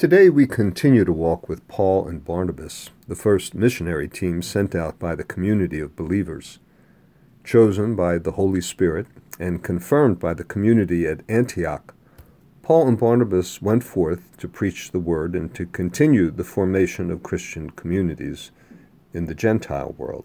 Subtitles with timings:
[0.00, 4.98] Today we continue to walk with Paul and Barnabas, the first missionary team sent out
[4.98, 6.58] by the community of believers.
[7.44, 9.08] Chosen by the Holy Spirit
[9.38, 11.94] and confirmed by the community at Antioch,
[12.62, 17.22] Paul and Barnabas went forth to preach the word and to continue the formation of
[17.22, 18.52] Christian communities
[19.12, 20.24] in the Gentile world.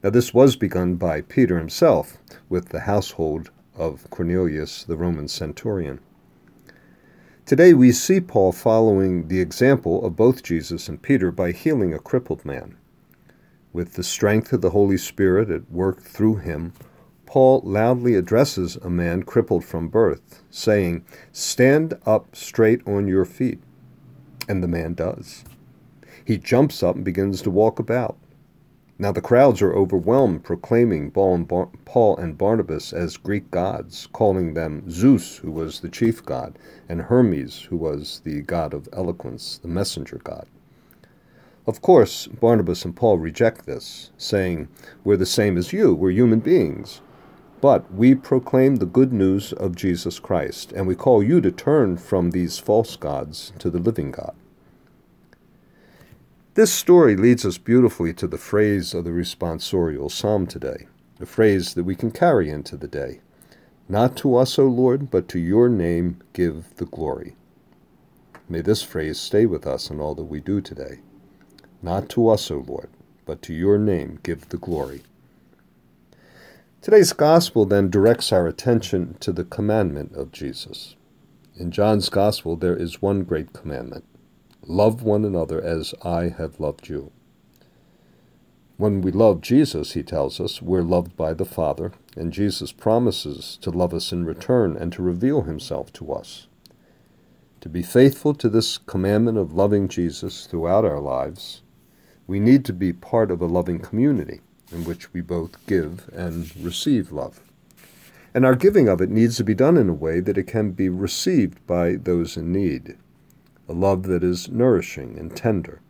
[0.00, 5.98] Now, this was begun by Peter himself with the household of Cornelius, the Roman centurion.
[7.48, 11.98] Today we see Paul following the example of both Jesus and Peter by healing a
[11.98, 12.76] crippled man.
[13.72, 16.74] With the strength of the Holy Spirit at work through him,
[17.24, 23.62] Paul loudly addresses a man crippled from birth, saying, Stand up straight on your feet.
[24.46, 25.42] And the man does.
[26.26, 28.18] He jumps up and begins to walk about.
[29.00, 35.36] Now the crowds are overwhelmed, proclaiming Paul and Barnabas as Greek gods, calling them Zeus,
[35.36, 40.20] who was the chief god, and Hermes, who was the god of eloquence, the messenger
[40.24, 40.48] god.
[41.64, 44.66] Of course, Barnabas and Paul reject this, saying,
[45.04, 47.00] We're the same as you, we're human beings.
[47.60, 51.98] But we proclaim the good news of Jesus Christ, and we call you to turn
[51.98, 54.34] from these false gods to the living God.
[56.58, 60.88] This story leads us beautifully to the phrase of the responsorial psalm today,
[61.20, 63.20] a phrase that we can carry into the day.
[63.88, 67.36] Not to us, O Lord, but to your name give the glory.
[68.48, 70.98] May this phrase stay with us in all that we do today.
[71.80, 72.90] Not to us, O Lord,
[73.24, 75.04] but to your name give the glory.
[76.82, 80.96] Today's gospel then directs our attention to the commandment of Jesus.
[81.54, 84.04] In John's gospel, there is one great commandment
[84.70, 87.10] Love one another as I have loved you.
[88.76, 93.56] When we love Jesus, he tells us, we're loved by the Father, and Jesus promises
[93.62, 96.48] to love us in return and to reveal himself to us.
[97.62, 101.62] To be faithful to this commandment of loving Jesus throughout our lives,
[102.26, 106.54] we need to be part of a loving community in which we both give and
[106.58, 107.40] receive love.
[108.34, 110.72] And our giving of it needs to be done in a way that it can
[110.72, 112.98] be received by those in need
[113.68, 115.80] a love that is nourishing and tender.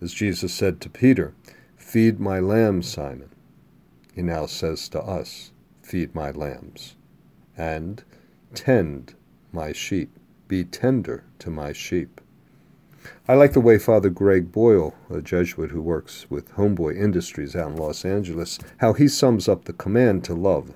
[0.00, 1.34] As Jesus said to Peter,
[1.76, 3.30] Feed my lambs, Simon.
[4.14, 6.96] He now says to us, Feed my lambs.
[7.56, 8.04] And
[8.54, 9.14] tend
[9.52, 10.10] my sheep.
[10.48, 12.20] Be tender to my sheep.
[13.28, 17.70] I like the way Father Greg Boyle, a Jesuit who works with Homeboy Industries out
[17.70, 20.74] in Los Angeles, how he sums up the command to love.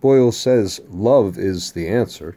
[0.00, 2.36] Boyle says, Love is the answer,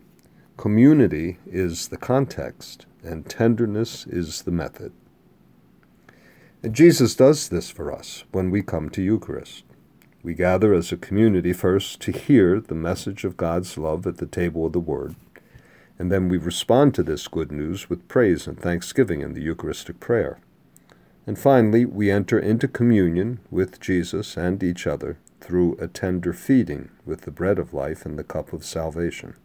[0.57, 4.91] Community is the context, and tenderness is the method.
[6.63, 9.65] And Jesus does this for us when we come to Eucharist.
[10.23, 14.25] We gather as a community first to hear the message of God's love at the
[14.25, 15.15] table of the Word,
[15.99, 19.99] and then we respond to this good news with praise and thanksgiving in the Eucharistic
[19.99, 20.39] prayer.
[21.27, 26.89] And finally, we enter into communion with Jesus and each other through a tender feeding
[27.05, 29.35] with the bread of life and the cup of salvation.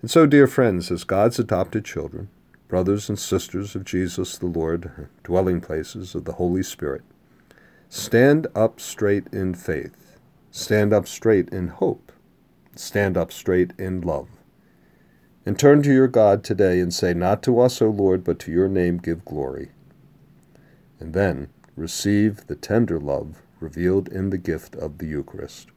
[0.00, 2.30] And so, dear friends, as God's adopted children,
[2.68, 7.02] brothers and sisters of Jesus the Lord, dwelling places of the Holy Spirit,
[7.90, 10.18] stand up straight in faith,
[10.50, 12.12] stand up straight in hope,
[12.74, 14.28] stand up straight in love.
[15.44, 18.52] And turn to your God today and say, Not to us, O Lord, but to
[18.52, 19.70] your name give glory.
[20.98, 25.68] And then receive the tender love revealed in the gift of the Eucharist.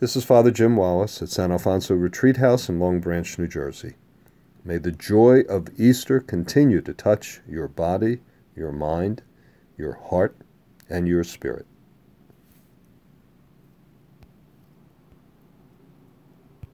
[0.00, 3.94] This is Father Jim Wallace at San Alfonso Retreat House in Long Branch, New Jersey.
[4.64, 8.18] May the joy of Easter continue to touch your body,
[8.56, 9.22] your mind,
[9.78, 10.36] your heart,
[10.90, 11.64] and your spirit.